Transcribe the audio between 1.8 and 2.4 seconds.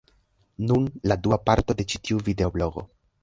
de ĉi tiu